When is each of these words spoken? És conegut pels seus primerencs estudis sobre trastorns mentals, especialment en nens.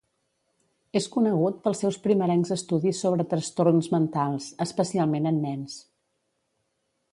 És 0.99 1.07
conegut 1.15 1.59
pels 1.67 1.81
seus 1.83 1.99
primerencs 2.05 2.53
estudis 2.55 3.03
sobre 3.05 3.27
trastorns 3.35 3.91
mentals, 3.97 4.49
especialment 4.67 5.33
en 5.35 5.41
nens. 5.47 5.77